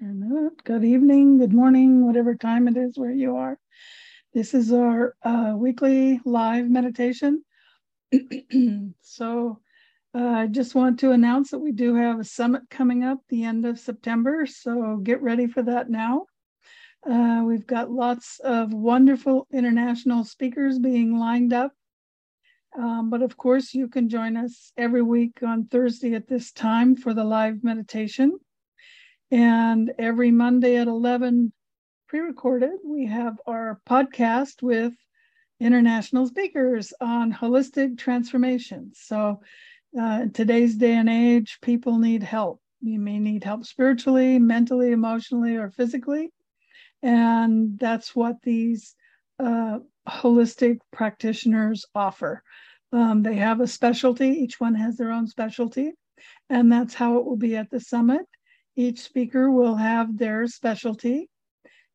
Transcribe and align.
afternoon, 0.00 0.50
good 0.64 0.82
evening, 0.82 1.36
good 1.36 1.52
morning, 1.52 2.06
whatever 2.06 2.34
time 2.34 2.66
it 2.68 2.76
is 2.78 2.96
where 2.96 3.10
you 3.10 3.36
are. 3.36 3.58
This 4.32 4.54
is 4.54 4.72
our 4.72 5.14
uh, 5.22 5.52
weekly 5.54 6.22
live 6.24 6.70
meditation. 6.70 7.44
so 9.02 9.60
uh, 10.14 10.18
I 10.18 10.46
just 10.46 10.74
want 10.74 11.00
to 11.00 11.10
announce 11.10 11.50
that 11.50 11.58
we 11.58 11.72
do 11.72 11.96
have 11.96 12.18
a 12.18 12.24
summit 12.24 12.62
coming 12.70 13.04
up 13.04 13.18
the 13.28 13.44
end 13.44 13.66
of 13.66 13.78
September. 13.78 14.46
So 14.46 14.96
get 15.02 15.20
ready 15.20 15.46
for 15.46 15.62
that 15.64 15.90
now. 15.90 16.24
Uh, 17.06 17.42
we've 17.44 17.66
got 17.66 17.90
lots 17.90 18.40
of 18.42 18.72
wonderful 18.72 19.46
international 19.52 20.24
speakers 20.24 20.78
being 20.78 21.18
lined 21.18 21.52
up. 21.52 21.72
Um, 22.78 23.10
but 23.10 23.20
of 23.20 23.36
course, 23.36 23.74
you 23.74 23.86
can 23.86 24.08
join 24.08 24.38
us 24.38 24.72
every 24.78 25.02
week 25.02 25.42
on 25.42 25.66
Thursday 25.66 26.14
at 26.14 26.26
this 26.26 26.52
time 26.52 26.96
for 26.96 27.12
the 27.12 27.24
live 27.24 27.62
meditation. 27.62 28.38
And 29.30 29.92
every 29.98 30.30
Monday 30.30 30.76
at 30.76 30.88
11, 30.88 31.52
pre 32.08 32.20
recorded, 32.20 32.78
we 32.84 33.06
have 33.06 33.40
our 33.46 33.80
podcast 33.88 34.62
with 34.62 34.92
international 35.60 36.26
speakers 36.26 36.92
on 37.00 37.32
holistic 37.32 37.98
transformation. 37.98 38.92
So, 38.94 39.40
uh, 39.98 40.20
in 40.22 40.32
today's 40.32 40.76
day 40.76 40.94
and 40.94 41.08
age, 41.08 41.58
people 41.62 41.98
need 41.98 42.22
help. 42.22 42.60
You 42.80 42.98
may 42.98 43.18
need 43.18 43.44
help 43.44 43.64
spiritually, 43.64 44.38
mentally, 44.38 44.92
emotionally, 44.92 45.56
or 45.56 45.70
physically. 45.70 46.32
And 47.02 47.78
that's 47.78 48.14
what 48.14 48.42
these 48.42 48.94
uh, 49.38 49.78
holistic 50.08 50.78
practitioners 50.92 51.84
offer. 51.94 52.42
Um, 52.92 53.22
they 53.22 53.36
have 53.36 53.60
a 53.60 53.66
specialty, 53.66 54.28
each 54.28 54.58
one 54.60 54.74
has 54.74 54.96
their 54.96 55.12
own 55.12 55.26
specialty. 55.26 55.92
And 56.48 56.70
that's 56.70 56.94
how 56.94 57.18
it 57.18 57.24
will 57.24 57.36
be 57.36 57.56
at 57.56 57.70
the 57.70 57.80
summit. 57.80 58.26
Each 58.80 59.02
speaker 59.02 59.50
will 59.50 59.74
have 59.74 60.16
their 60.16 60.46
specialty 60.46 61.28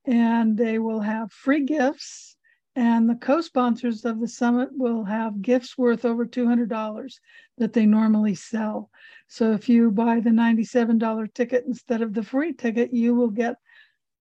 and 0.05 0.55
they 0.55 0.78
will 0.78 1.00
have 1.00 1.31
free 1.31 1.66
gifts. 1.66 2.38
And 2.75 3.09
the 3.09 3.16
co 3.16 3.41
sponsors 3.41 4.05
of 4.05 4.19
the 4.19 4.28
summit 4.28 4.69
will 4.72 5.03
have 5.06 5.41
gifts 5.41 5.80
worth 5.80 6.06
over 6.06 6.28
$200 6.28 7.19
that 7.58 7.73
they 7.73 7.88
normally 7.88 8.36
sell. 8.36 8.91
So 9.28 9.52
if 9.53 9.67
you 9.67 9.89
buy 9.89 10.19
the 10.19 10.30
$97 10.30 11.33
ticket 11.33 11.63
instead 11.66 12.03
of 12.03 12.13
the 12.13 12.22
free 12.22 12.53
ticket, 12.53 12.94
you 12.94 13.16
will 13.16 13.31
get 13.31 13.56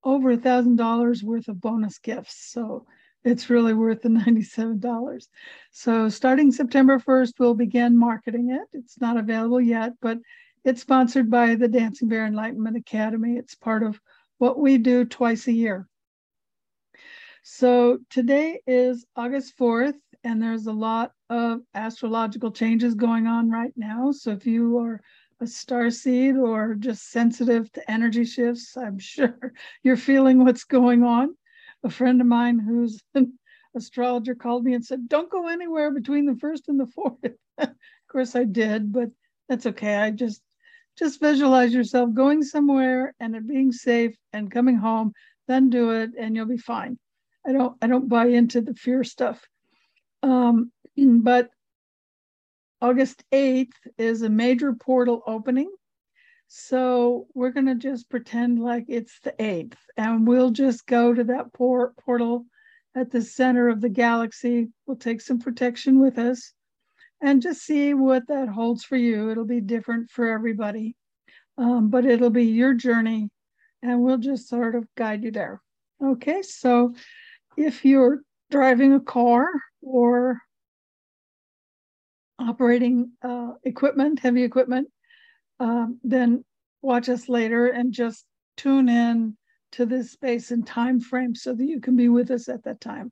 over 0.03 0.35
$1,000 0.35 1.23
worth 1.23 1.49
of 1.49 1.61
bonus 1.61 1.99
gifts. 1.99 2.51
So 2.51 2.87
it's 3.25 3.51
really 3.51 3.75
worth 3.75 4.01
the 4.01 4.09
$97. 4.25 5.27
So 5.71 6.09
starting 6.09 6.51
September 6.51 6.99
1st, 6.99 7.33
we'll 7.39 7.55
begin 7.55 7.95
marketing 7.95 8.53
it. 8.53 8.67
It's 8.73 8.99
not 9.03 9.19
available 9.19 9.61
yet, 9.61 9.93
but 10.01 10.17
it's 10.65 10.81
sponsored 10.81 11.31
by 11.31 11.55
the 11.55 11.69
Dancing 11.69 12.09
Bear 12.09 12.27
Enlightenment 12.27 12.77
Academy. 12.77 13.37
It's 13.37 13.55
part 13.55 13.83
of 13.83 14.01
what 14.39 14.59
we 14.59 14.79
do 14.79 15.05
twice 15.05 15.47
a 15.47 15.53
year. 15.53 15.87
So 17.43 17.99
today 18.09 18.61
is 18.67 19.05
August 19.15 19.59
4th, 19.59 19.99
and 20.25 20.43
there's 20.43 20.67
a 20.67 20.73
lot 20.73 21.13
of 21.29 21.61
astrological 21.75 22.51
changes 22.51 22.95
going 22.95 23.27
on 23.27 23.51
right 23.51 23.75
now. 23.77 24.11
So 24.13 24.31
if 24.31 24.47
you 24.47 24.79
are 24.79 25.03
a 25.41 25.47
star 25.47 25.91
seed 25.91 26.37
or 26.37 26.75
just 26.75 27.11
sensitive 27.11 27.71
to 27.73 27.91
energy 27.91 28.25
shifts, 28.25 28.75
I'm 28.79 28.99
sure 29.11 29.53
you're 29.83 29.99
feeling 29.99 30.43
what's 30.45 30.65
going 30.65 31.03
on. 31.03 31.37
A 31.85 31.91
friend 31.91 32.23
of 32.23 32.27
mine 32.27 32.59
who's 32.59 33.03
an 33.15 33.39
astrologer 33.77 34.35
called 34.35 34.65
me 34.65 34.73
and 34.73 34.85
said, 34.85 35.09
Don't 35.09 35.31
go 35.31 35.49
anywhere 35.49 35.91
between 35.91 36.25
the 36.25 36.37
first 36.37 36.69
and 36.69 36.81
the 36.81 36.87
fourth. 36.87 37.19
of 37.59 37.69
course, 38.11 38.35
I 38.35 38.45
did, 38.45 38.91
but 38.91 39.11
that's 39.51 39.67
okay. 39.67 39.97
I 39.97 40.11
just 40.11 40.41
just 40.99 41.21
visualize 41.21 41.75
yourself 41.75 42.13
going 42.15 42.43
somewhere 42.43 43.15
and 43.21 43.35
it 43.35 43.47
being 43.47 43.73
safe 43.73 44.17
and 44.33 44.51
coming 44.51 44.77
home 44.77 45.13
then 45.47 45.71
do 45.71 45.91
it 45.91 46.11
and 46.19 46.35
you'll 46.35 46.47
be 46.47 46.57
fine. 46.57 46.99
I 47.47 47.53
don't 47.53 47.77
i 47.83 47.87
don't 47.87 48.09
buy 48.09 48.27
into 48.27 48.61
the 48.61 48.75
fear 48.75 49.05
stuff. 49.05 49.47
Um, 50.23 50.73
but 50.97 51.51
august 52.81 53.25
8th 53.33 53.73
is 53.99 54.23
a 54.23 54.29
major 54.29 54.73
portal 54.75 55.23
opening. 55.27 55.71
So 56.49 57.27
we're 57.35 57.51
going 57.51 57.67
to 57.67 57.75
just 57.75 58.09
pretend 58.11 58.61
like 58.61 58.85
it's 58.89 59.19
the 59.21 59.35
8th 59.39 59.77
and 59.97 60.27
we'll 60.27 60.51
just 60.51 60.87
go 60.87 61.13
to 61.13 61.25
that 61.25 61.53
por- 61.53 61.95
portal 62.05 62.47
at 62.95 63.11
the 63.11 63.23
center 63.23 63.69
of 63.69 63.81
the 63.81 63.89
galaxy. 63.89 64.69
We'll 64.87 64.97
take 64.97 65.21
some 65.21 65.41
protection 65.41 65.99
with 66.01 66.19
us 66.19 66.53
and 67.21 67.43
just 67.43 67.63
see 67.63 67.95
what 67.95 68.27
that 68.29 68.49
holds 68.49 68.85
for 68.85 68.97
you. 68.97 69.31
It'll 69.31 69.45
be 69.45 69.61
different 69.61 70.11
for 70.11 70.29
everybody, 70.29 70.97
um, 71.59 71.89
but 71.89 72.05
it'll 72.05 72.31
be 72.31 72.45
your 72.45 72.75
journey, 72.75 73.31
and 73.83 74.01
we'll 74.01 74.19
just 74.19 74.49
sort 74.49 74.75
of 74.75 74.87
guide 74.97 75.25
you 75.25 75.31
there. 75.31 75.61
Okay, 76.03 76.43
so 76.43 76.95
if 77.57 77.85
you're 77.85 78.21
driving 78.51 78.93
a 78.93 79.01
car 79.01 79.49
or 79.81 80.41
operating 82.39 83.13
uh, 83.23 83.53
equipment, 83.63 84.19
heavy 84.19 84.43
equipment, 84.43 84.89
um, 85.61 85.99
then 86.03 86.45
watch 86.83 87.09
us 87.09 87.29
later 87.29 87.69
and 87.69 87.93
just 87.93 88.25
tune 88.57 88.89
in 88.89 89.37
to 89.73 89.87
this 89.87 90.13
space 90.13 90.51
and 90.51 90.67
time 90.67 91.01
frame 91.01 91.35
so 91.35 91.55
that 91.55 91.65
you 91.65 91.81
can 91.81 91.97
be 91.97 92.09
with 92.09 92.31
us 92.31 92.49
at 92.49 92.63
that 92.65 92.81
time. 92.81 93.11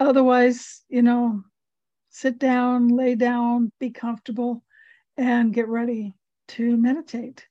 Otherwise, 0.00 0.82
you 0.88 1.02
know, 1.02 1.42
sit 2.12 2.38
down, 2.38 2.88
lay 2.88 3.14
down, 3.14 3.72
be 3.80 3.90
comfortable, 3.90 4.62
and 5.16 5.52
get 5.52 5.66
ready 5.66 6.14
to 6.46 6.76
meditate. 6.76 7.46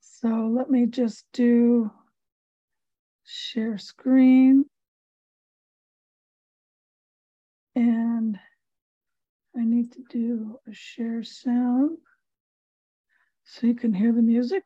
So 0.00 0.28
let 0.28 0.68
me 0.68 0.86
just 0.86 1.24
do 1.32 1.90
share 3.24 3.78
screen. 3.78 4.64
And 7.76 8.38
I 9.56 9.64
need 9.64 9.92
to 9.92 10.02
do 10.10 10.58
a 10.68 10.74
share 10.74 11.22
sound 11.22 11.98
so 13.44 13.68
you 13.68 13.74
can 13.74 13.94
hear 13.94 14.12
the 14.12 14.22
music. 14.22 14.64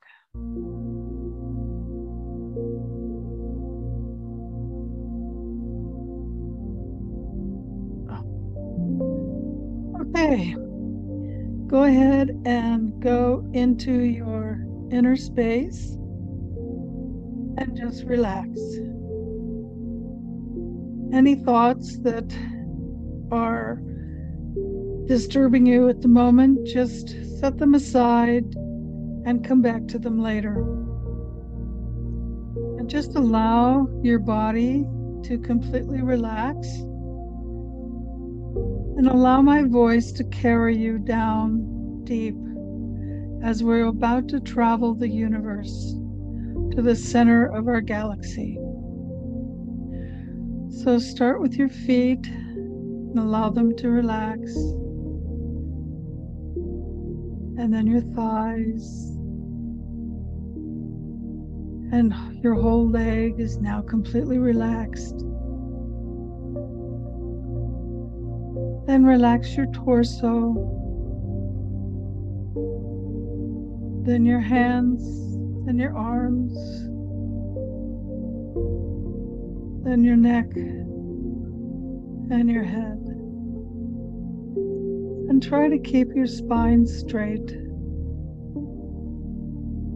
Okay, 10.16 10.54
go 11.66 11.82
ahead 11.82 12.40
and 12.46 13.02
go 13.02 13.44
into 13.52 14.02
your 14.02 14.64
inner 14.92 15.16
space 15.16 15.96
and 17.58 17.76
just 17.76 18.04
relax. 18.04 18.48
Any 21.12 21.34
thoughts 21.34 21.98
that 22.02 22.32
are 23.32 23.82
disturbing 25.06 25.66
you 25.66 25.88
at 25.88 26.00
the 26.00 26.06
moment, 26.06 26.64
just 26.64 27.08
set 27.40 27.58
them 27.58 27.74
aside 27.74 28.44
and 29.26 29.44
come 29.44 29.62
back 29.62 29.88
to 29.88 29.98
them 29.98 30.20
later. 30.20 30.54
And 32.78 32.88
just 32.88 33.16
allow 33.16 33.88
your 34.00 34.20
body 34.20 34.86
to 35.24 35.38
completely 35.38 36.02
relax 36.02 36.68
and 38.96 39.08
allow 39.08 39.42
my 39.42 39.62
voice 39.62 40.12
to 40.12 40.24
carry 40.24 40.76
you 40.76 40.98
down 40.98 42.02
deep 42.04 42.36
as 43.42 43.62
we're 43.62 43.86
about 43.86 44.28
to 44.28 44.40
travel 44.40 44.94
the 44.94 45.08
universe 45.08 45.94
to 46.74 46.82
the 46.82 46.94
center 46.94 47.46
of 47.46 47.68
our 47.68 47.80
galaxy. 47.80 48.56
So 50.82 50.98
start 50.98 51.40
with 51.40 51.54
your 51.54 51.68
feet 51.68 52.26
and 52.26 53.18
allow 53.18 53.50
them 53.50 53.76
to 53.76 53.90
relax. 53.90 54.54
And 57.56 57.72
then 57.72 57.86
your 57.86 58.00
thighs. 58.00 59.10
And 61.92 62.12
your 62.42 62.54
whole 62.54 62.88
leg 62.88 63.38
is 63.38 63.58
now 63.58 63.82
completely 63.82 64.38
relaxed. 64.38 65.24
Then 68.86 69.04
relax 69.04 69.56
your 69.56 69.66
torso. 69.66 70.54
Then 74.04 74.26
your 74.26 74.40
hands, 74.40 75.02
then 75.64 75.78
your 75.78 75.96
arms, 75.96 76.54
then 79.84 80.04
your 80.04 80.16
neck 80.16 80.50
and 82.30 82.50
your 82.50 82.64
head. 82.64 83.00
And 85.28 85.42
try 85.42 85.68
to 85.68 85.78
keep 85.78 86.08
your 86.14 86.26
spine 86.26 86.86
straight 86.86 87.56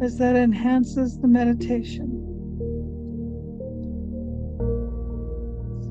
as 0.01 0.17
that 0.17 0.37
enhances 0.37 1.19
the 1.19 1.29
meditation. 1.29 2.18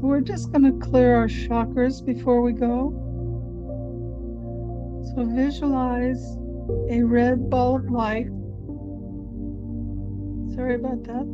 We're 0.07 0.21
just 0.21 0.51
going 0.51 0.63
to 0.63 0.85
clear 0.85 1.15
our 1.15 1.27
chakras 1.27 2.03
before 2.03 2.41
we 2.41 2.53
go. 2.53 3.03
So 5.15 5.25
visualize 5.25 6.37
a 6.89 7.01
red 7.03 7.49
ball 7.49 7.75
of 7.75 7.89
light 7.89 8.27
Sorry 10.57 10.73
about 10.73 11.03
that. 11.03 11.25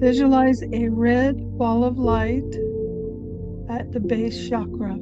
Visualize 0.00 0.62
a 0.72 0.88
red 0.88 1.58
ball 1.58 1.84
of 1.84 1.98
light 1.98 2.56
at 3.68 3.92
the 3.92 4.00
base 4.00 4.48
chakra, 4.48 4.96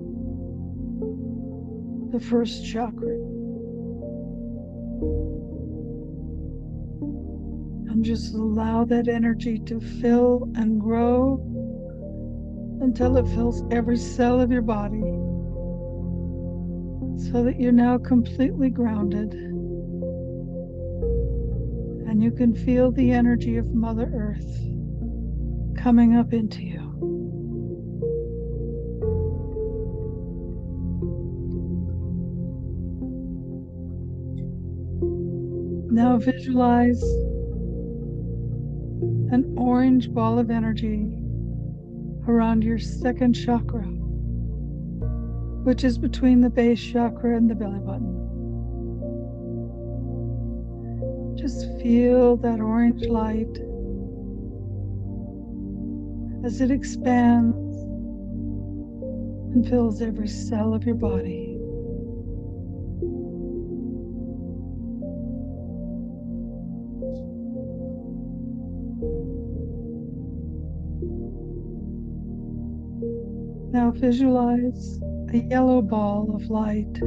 the 2.11 2.19
first 2.19 2.67
chakra. 2.67 3.15
And 7.91 8.05
just 8.05 8.35
allow 8.35 8.85
that 8.87 9.07
energy 9.07 9.61
to 9.67 9.81
fill 9.81 10.51
and 10.57 10.81
grow 10.81 11.37
until 12.81 13.17
it 13.19 13.27
fills 13.29 13.63
every 13.71 13.97
cell 13.97 14.41
of 14.41 14.51
your 14.51 14.63
body 14.63 15.01
so 17.31 17.45
that 17.45 17.61
you're 17.61 17.73
now 17.73 17.99
completely 17.99 18.71
grounded 18.71 19.35
and 22.09 22.23
you 22.23 22.31
can 22.31 22.55
feel 22.55 22.91
the 22.91 23.13
energy 23.13 23.57
of 23.57 23.67
Mother 23.75 24.11
Earth 24.15 24.61
coming 25.77 26.17
up 26.17 26.33
into 26.33 26.63
you. 26.63 26.81
Now 35.93 36.17
visualize 36.19 37.03
an 39.33 39.55
orange 39.57 40.11
ball 40.11 40.39
of 40.39 40.51
energy 40.51 41.20
around 42.31 42.63
your 42.63 42.79
second 42.79 43.35
chakra, 43.35 43.83
which 45.65 45.83
is 45.85 45.99
between 45.99 46.41
the 46.41 46.49
base 46.49 46.81
chakra 46.81 47.37
and 47.37 47.51
the 47.51 47.55
belly 47.55 47.81
button. 47.81 48.17
Just 51.37 51.67
feel 51.83 52.37
that 52.39 52.61
orange 52.61 53.05
light 53.07 53.59
as 56.45 56.61
it 56.61 56.71
expands 56.71 57.77
and 59.53 59.69
fills 59.69 60.01
every 60.01 60.29
cell 60.29 60.73
of 60.73 60.85
your 60.85 60.95
body. 60.95 61.60
Now 73.73 73.93
visualize 73.93 75.01
a 75.33 75.39
yellow 75.39 75.81
ball 75.81 76.35
of 76.35 76.51
light 76.51 76.99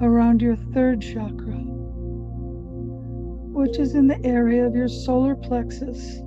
around 0.00 0.40
your 0.40 0.54
third 0.54 1.00
chakra, 1.02 1.58
which 3.52 3.80
is 3.80 3.96
in 3.96 4.06
the 4.06 4.24
area 4.24 4.64
of 4.64 4.76
your 4.76 4.86
solar 4.86 5.34
plexus, 5.34 6.20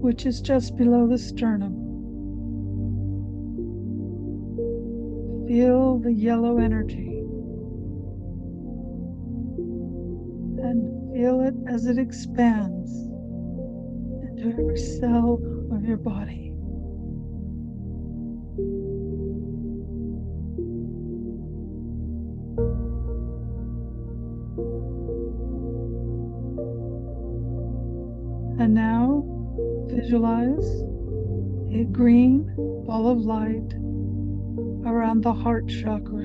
which 0.00 0.24
is 0.24 0.40
just 0.40 0.76
below 0.76 1.08
the 1.08 1.18
sternum. 1.18 1.74
Feel 5.48 5.98
the 5.98 6.12
yellow 6.12 6.58
energy 6.58 7.18
and 10.62 11.12
feel 11.12 11.40
it 11.40 11.54
as 11.66 11.86
it 11.86 11.98
expands 11.98 12.92
into 14.22 14.50
every 14.52 14.78
cell 14.78 15.40
of 15.72 15.84
your 15.84 15.96
body. 15.96 16.45
And 28.66 28.74
now 28.74 29.22
visualize 29.86 30.68
a 31.72 31.84
green 31.84 32.52
ball 32.84 33.08
of 33.08 33.18
light 33.18 33.74
around 34.84 35.22
the 35.22 35.32
heart 35.32 35.68
chakra 35.68 36.24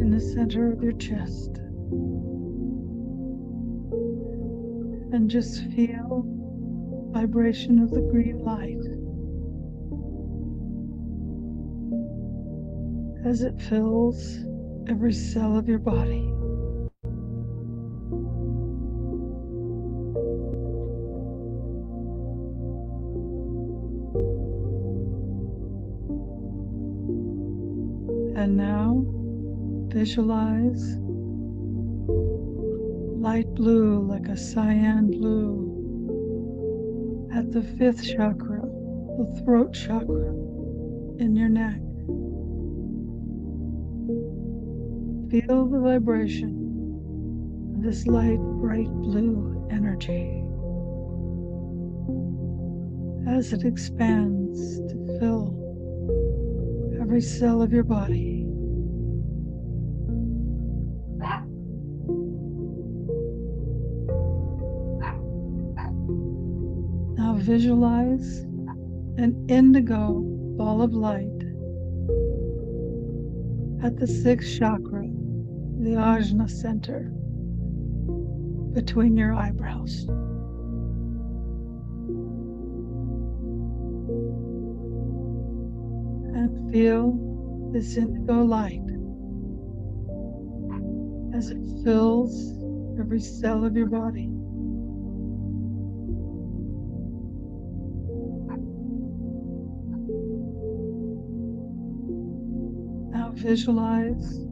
in 0.00 0.08
the 0.10 0.18
center 0.18 0.72
of 0.72 0.82
your 0.82 0.94
chest. 0.94 1.58
And 5.12 5.28
just 5.28 5.64
feel 5.72 6.24
vibration 7.12 7.80
of 7.80 7.90
the 7.90 8.00
green 8.00 8.38
light 8.38 8.80
as 13.30 13.42
it 13.42 13.60
fills 13.60 14.38
every 14.88 15.12
cell 15.12 15.58
of 15.58 15.68
your 15.68 15.78
body. 15.78 16.39
Visualize 30.00 30.96
light 33.20 33.54
blue 33.54 34.00
like 34.08 34.28
a 34.28 34.36
cyan 34.36 35.10
blue 35.10 35.68
at 37.34 37.52
the 37.52 37.60
fifth 37.62 38.02
chakra, 38.02 38.62
the 38.62 39.42
throat 39.44 39.74
chakra 39.74 40.30
in 41.18 41.36
your 41.36 41.50
neck. 41.50 41.76
Feel 45.30 45.66
the 45.66 45.80
vibration 45.80 47.74
of 47.76 47.82
this 47.82 48.06
light, 48.06 48.40
bright 48.62 48.88
blue 48.88 49.68
energy 49.70 50.42
as 53.28 53.52
it 53.52 53.66
expands 53.66 54.78
to 54.78 55.18
fill 55.20 55.54
every 57.02 57.20
cell 57.20 57.60
of 57.60 57.70
your 57.70 57.84
body. 57.84 58.39
Visualize 67.50 68.42
an 69.16 69.44
indigo 69.48 70.20
ball 70.56 70.82
of 70.82 70.92
light 70.94 71.26
at 73.82 73.96
the 73.96 74.06
sixth 74.06 74.56
chakra, 74.56 75.02
the 75.80 75.96
Ajna 75.98 76.48
center, 76.48 77.10
between 78.72 79.16
your 79.16 79.34
eyebrows. 79.34 80.06
And 86.38 86.70
feel 86.70 87.70
this 87.72 87.96
indigo 87.96 88.44
light 88.44 88.88
as 91.34 91.50
it 91.50 91.58
fills 91.82 92.62
every 92.96 93.20
cell 93.20 93.64
of 93.64 93.76
your 93.76 93.88
body. 93.88 94.39
Visualize 103.50 104.46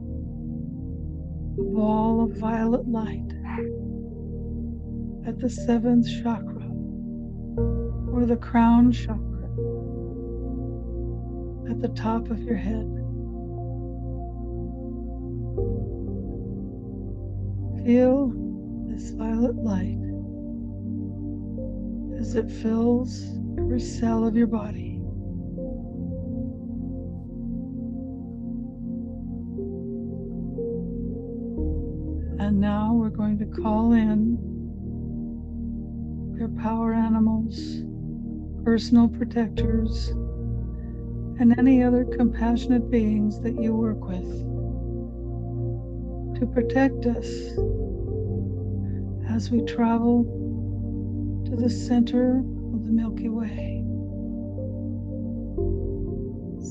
a 1.57 1.63
ball 1.73 2.21
of 2.25 2.37
violet 2.37 2.85
light 2.85 3.31
at 5.25 5.39
the 5.39 5.49
seventh 5.49 6.05
chakra 6.21 6.67
or 8.11 8.25
the 8.25 8.35
crown 8.35 8.91
chakra 8.91 9.47
at 11.71 11.79
the 11.79 11.87
top 11.95 12.29
of 12.29 12.39
your 12.41 12.57
head. 12.57 12.89
Feel 17.85 18.33
this 18.89 19.11
violet 19.11 19.55
light 19.55 20.03
as 22.19 22.35
it 22.35 22.51
fills 22.51 23.23
every 23.57 23.79
cell 23.79 24.27
of 24.27 24.35
your 24.35 24.47
body. 24.47 24.88
Now 32.59 32.93
we're 32.93 33.07
going 33.07 33.39
to 33.39 33.45
call 33.45 33.93
in 33.93 34.37
your 36.37 36.49
power 36.61 36.93
animals, 36.93 37.57
personal 38.65 39.07
protectors, 39.07 40.09
and 41.39 41.57
any 41.57 41.81
other 41.81 42.03
compassionate 42.03 42.91
beings 42.91 43.39
that 43.43 43.57
you 43.61 43.73
work 43.73 44.03
with 44.03 44.29
to 46.37 46.45
protect 46.47 47.05
us 47.05 47.27
as 49.33 49.49
we 49.49 49.61
travel 49.63 50.25
to 51.45 51.55
the 51.55 51.69
center 51.69 52.39
of 52.39 52.85
the 52.85 52.91
Milky 52.91 53.29
Way. 53.29 53.85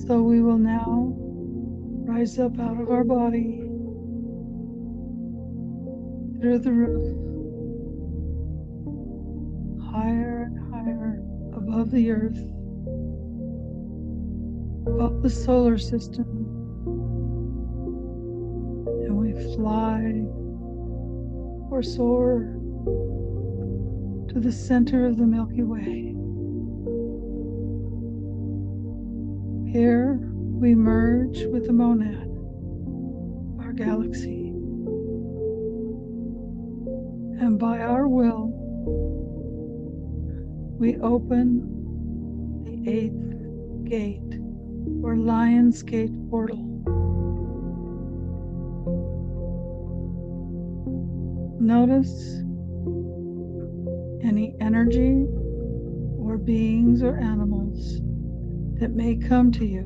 So 0.06 0.20
we 0.20 0.42
will 0.42 0.58
now 0.58 1.14
rise 2.06 2.38
up 2.38 2.60
out 2.60 2.78
of 2.78 2.90
our 2.90 3.04
body, 3.04 3.67
through 6.40 6.58
the 6.58 6.70
roof, 6.70 7.02
higher 9.90 10.44
and 10.44 10.72
higher 10.72 11.20
above 11.54 11.90
the 11.90 12.10
earth, 12.12 12.38
above 14.86 15.22
the 15.22 15.30
solar 15.30 15.78
system, 15.78 16.26
and 19.04 19.16
we 19.16 19.32
fly 19.56 20.24
or 21.70 21.82
soar 21.82 22.54
to 24.28 24.38
the 24.38 24.52
center 24.52 25.06
of 25.06 25.16
the 25.16 25.26
Milky 25.26 25.64
Way. 25.64 26.14
Here 29.72 30.20
we 30.32 30.74
merge 30.76 31.44
with 31.46 31.66
the 31.66 31.72
monad, 31.72 32.28
our 33.60 33.72
galaxy. 33.72 34.47
By 37.58 37.80
our 37.80 38.06
will, 38.06 38.52
we 40.78 40.96
open 40.98 42.62
the 42.64 42.88
eighth 42.88 43.84
gate 43.84 44.38
or 45.02 45.16
Lion's 45.16 45.82
Gate 45.82 46.12
portal. 46.30 46.56
Notice 51.60 52.36
any 54.22 54.54
energy 54.60 55.26
or 56.16 56.38
beings 56.38 57.02
or 57.02 57.18
animals 57.18 58.00
that 58.78 58.92
may 58.94 59.16
come 59.16 59.50
to 59.50 59.66
you. 59.66 59.82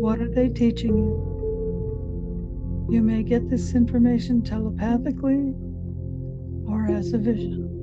What 0.00 0.22
are 0.22 0.30
they 0.30 0.48
teaching 0.48 0.96
you? 0.96 1.29
You 2.90 3.02
may 3.02 3.22
get 3.22 3.48
this 3.48 3.74
information 3.76 4.42
telepathically 4.42 5.54
or 6.66 6.88
as 6.90 7.12
a 7.12 7.18
vision. 7.18 7.79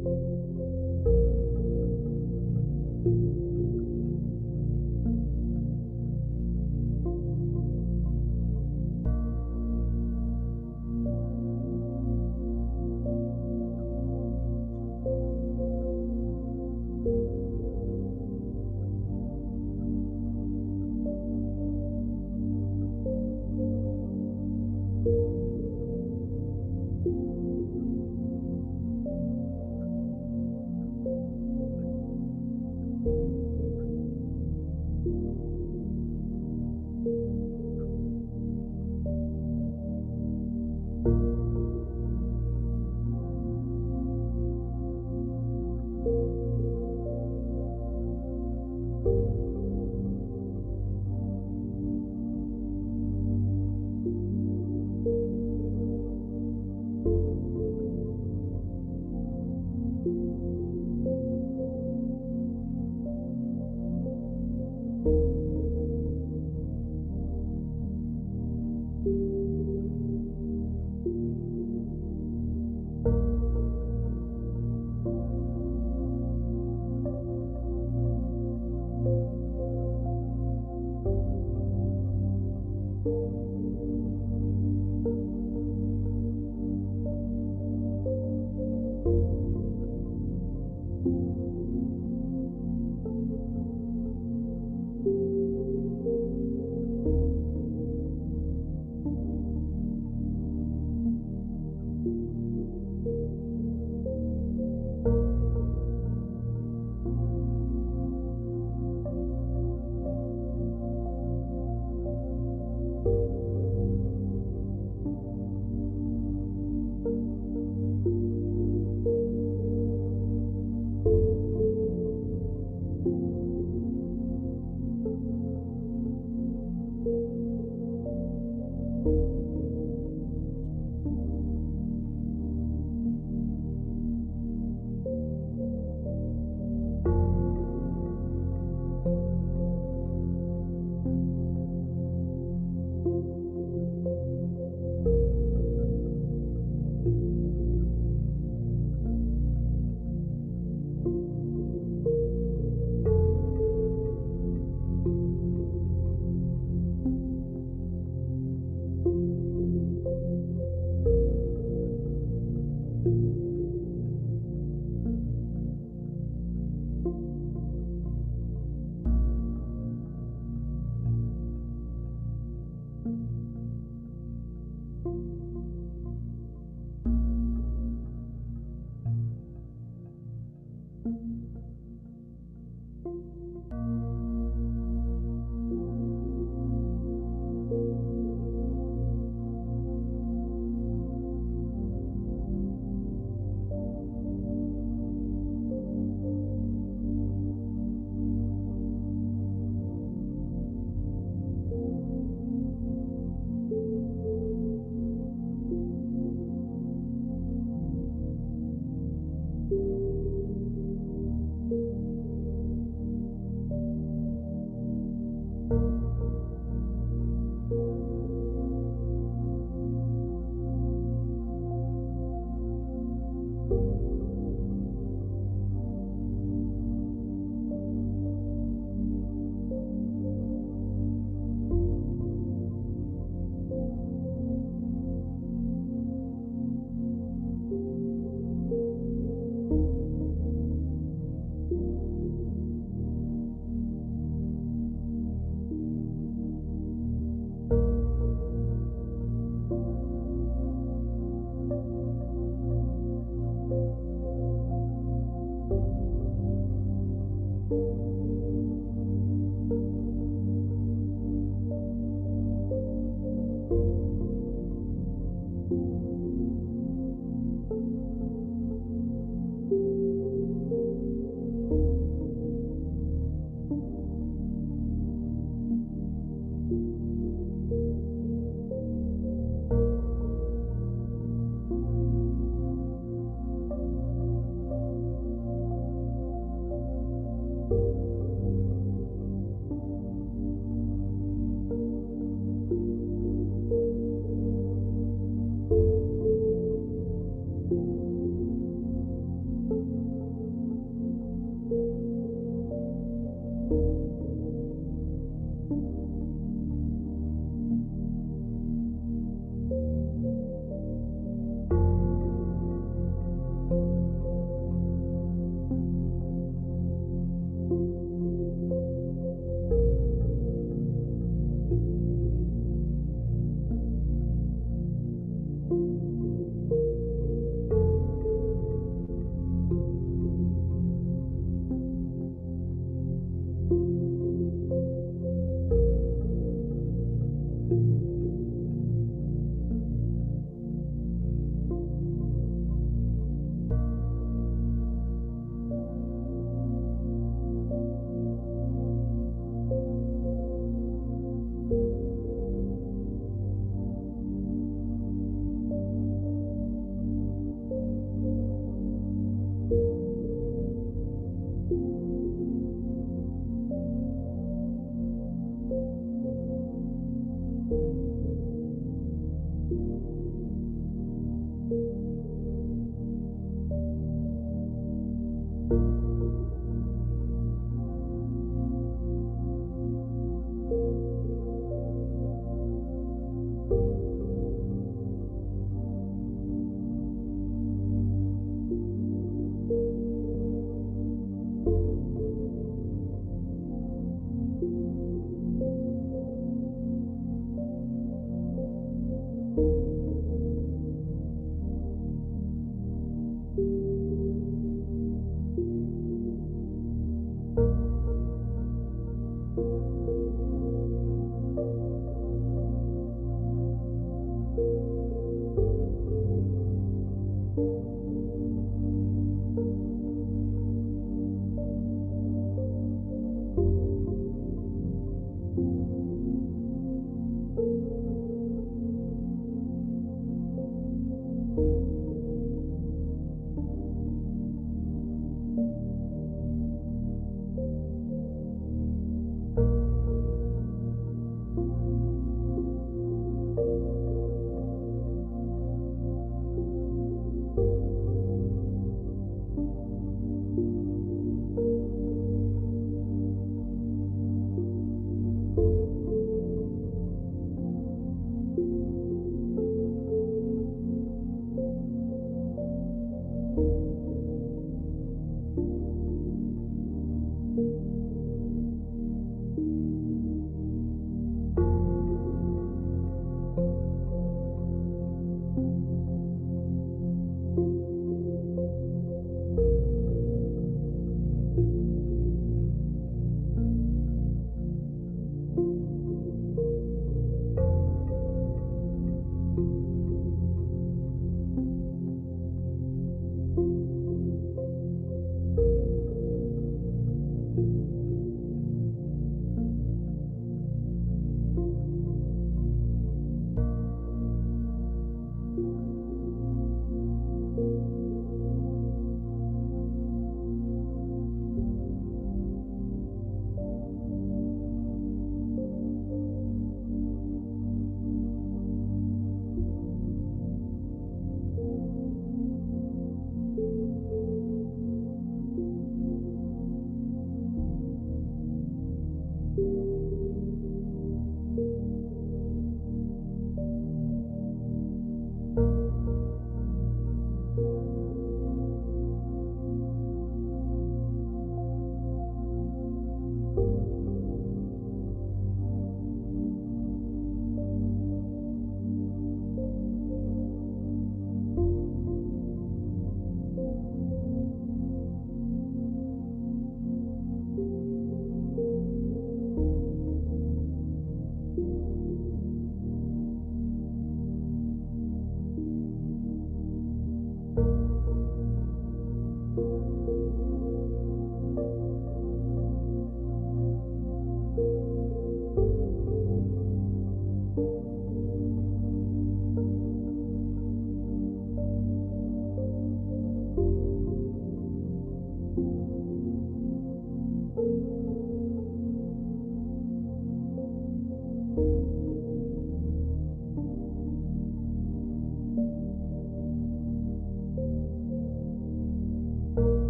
you 175.06 175.47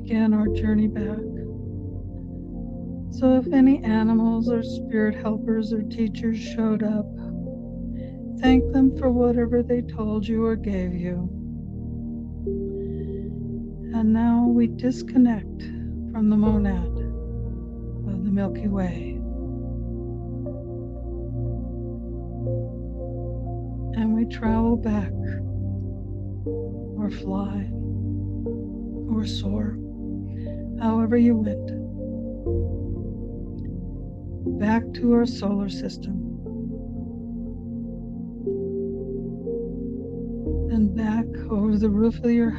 Begin 0.00 0.34
our 0.34 0.48
journey 0.48 0.88
back. 0.88 1.24
So, 3.18 3.38
if 3.38 3.50
any 3.50 3.82
animals 3.82 4.50
or 4.50 4.62
spirit 4.62 5.14
helpers 5.14 5.72
or 5.72 5.80
teachers 5.84 6.36
showed 6.36 6.82
up, 6.82 7.06
thank 8.38 8.70
them 8.74 8.94
for 8.98 9.10
whatever 9.10 9.62
they 9.62 9.80
told 9.80 10.28
you 10.28 10.44
or 10.44 10.54
gave 10.54 10.92
you. 10.92 11.30
And 13.94 14.12
now 14.12 14.48
we 14.48 14.66
disconnect 14.66 15.62
from 16.12 16.28
the 16.28 16.36
monad 16.36 16.94
of 18.12 18.22
the 18.22 18.30
Milky 18.30 18.68
Way. 18.68 19.12
And 23.98 24.14
we 24.14 24.26
travel 24.26 24.76
back 24.76 25.14
or 26.98 27.08
fly 27.08 27.70
or 29.08 29.26
soar, 29.26 29.78
however 30.80 31.16
you 31.16 31.36
went, 31.36 31.66
back 34.58 34.82
to 34.94 35.12
our 35.12 35.26
solar 35.26 35.68
system. 35.68 36.14
And 40.72 40.94
back 40.94 41.26
over 41.50 41.78
the 41.78 41.88
roof 41.90 42.18
of 42.18 42.30
your, 42.30 42.52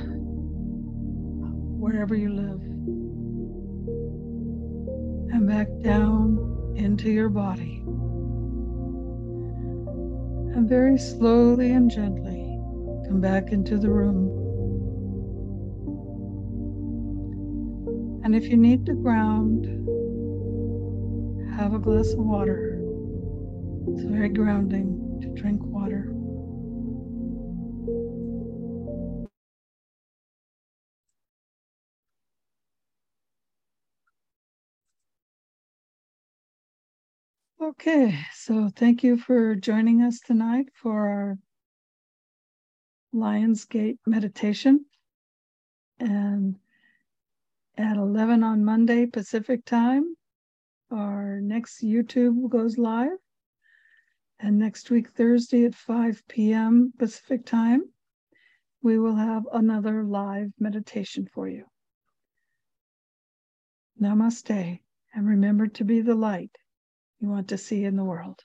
wherever 1.80 2.16
you 2.16 2.34
live. 2.34 2.62
And 5.34 5.48
back 5.48 5.68
down 5.82 6.74
into 6.76 7.12
your 7.12 7.30
body. 7.30 7.84
And 10.56 10.68
very 10.68 10.98
slowly 10.98 11.72
and 11.72 11.90
gently 11.92 12.44
come 13.08 13.22
back 13.22 13.52
into 13.52 13.78
the 13.78 13.90
room. 13.90 14.47
And 18.28 18.36
if 18.36 18.50
you 18.50 18.58
need 18.58 18.86
to 18.88 18.94
ground, 18.94 19.64
have 21.58 21.74
a 21.74 21.80
glass 21.80 22.12
of 22.12 22.20
water. 22.20 22.78
It's 23.88 24.04
very 24.04 24.28
grounding 24.28 25.22
to 25.22 25.30
drink 25.42 25.62
water. 25.64 26.12
Okay, 37.62 38.20
so 38.34 38.70
thank 38.76 39.04
you 39.06 39.16
for 39.16 39.56
joining 39.56 40.02
us 40.02 40.20
tonight 40.20 40.68
for 40.74 41.08
our 41.08 41.38
Lionsgate 43.16 44.00
meditation. 44.06 44.86
And 46.02 46.58
at 47.78 47.96
11 47.96 48.44
on 48.44 48.66
Monday 48.66 49.06
Pacific 49.06 49.64
time, 49.66 50.16
our 50.92 51.40
next 51.42 51.84
YouTube 51.84 52.50
goes 52.50 52.78
live. 52.78 53.18
And 54.40 54.58
next 54.58 54.90
week, 54.90 55.10
Thursday 55.10 55.66
at 55.66 55.76
5 55.76 56.24
p.m. 56.28 56.94
Pacific 56.98 57.46
time, 57.46 57.84
we 58.82 58.98
will 58.98 59.16
have 59.16 59.44
another 59.52 60.04
live 60.04 60.52
meditation 60.60 61.28
for 61.34 61.48
you. 61.48 61.66
Namaste, 64.02 64.80
and 65.14 65.28
remember 65.28 65.68
to 65.68 65.84
be 65.84 66.02
the 66.02 66.16
light 66.16 66.56
you 67.20 67.30
want 67.30 67.48
to 67.50 67.58
see 67.58 67.84
in 67.84 67.96
the 67.96 68.04
world. 68.04 68.44